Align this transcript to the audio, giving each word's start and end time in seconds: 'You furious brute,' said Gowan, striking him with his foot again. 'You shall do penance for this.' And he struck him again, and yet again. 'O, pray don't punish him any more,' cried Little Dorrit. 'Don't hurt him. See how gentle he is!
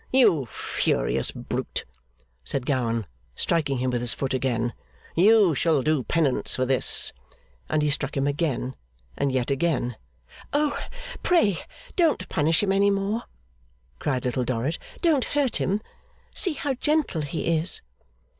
'You 0.11 0.47
furious 0.47 1.29
brute,' 1.29 1.85
said 2.43 2.65
Gowan, 2.65 3.05
striking 3.35 3.77
him 3.77 3.91
with 3.91 4.01
his 4.01 4.15
foot 4.15 4.33
again. 4.33 4.73
'You 5.15 5.53
shall 5.53 5.83
do 5.83 6.01
penance 6.01 6.55
for 6.55 6.65
this.' 6.65 7.13
And 7.69 7.83
he 7.83 7.91
struck 7.91 8.17
him 8.17 8.25
again, 8.25 8.75
and 9.15 9.31
yet 9.31 9.51
again. 9.51 9.95
'O, 10.53 10.75
pray 11.21 11.59
don't 11.95 12.27
punish 12.29 12.63
him 12.63 12.71
any 12.71 12.89
more,' 12.89 13.25
cried 13.99 14.25
Little 14.25 14.43
Dorrit. 14.43 14.79
'Don't 15.03 15.25
hurt 15.37 15.57
him. 15.57 15.81
See 16.33 16.53
how 16.53 16.73
gentle 16.73 17.21
he 17.21 17.55
is! 17.55 17.83